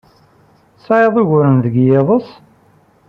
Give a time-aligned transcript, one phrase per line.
[0.75, 2.27] Tesɛiḍ uguren deg yiḍes?